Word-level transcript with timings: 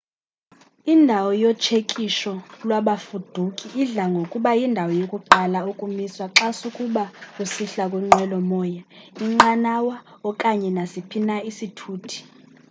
indawo 0.93 1.29
yotshekisho 1.43 2.33
lwabafuduki 2.67 3.65
idla 3.81 4.03
ngokuba 4.13 4.49
yindawo 4.59 4.91
yokuqala 5.01 5.59
ukumiswa 5.71 6.25
xa 6.37 6.47
sukuba 6.59 7.03
usihla 7.43 7.83
kwinqwelo 7.91 8.37
moya 8.51 8.83
inqanawa 9.25 9.95
okanye 10.29 10.69
nasiphi 10.77 11.17
na 11.27 11.35
isithuthi 11.49 12.19